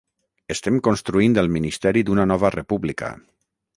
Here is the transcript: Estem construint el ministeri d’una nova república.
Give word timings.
Estem 0.53 0.77
construint 0.87 1.37
el 1.41 1.51
ministeri 1.57 2.03
d’una 2.07 2.25
nova 2.33 2.51
república. 2.59 3.13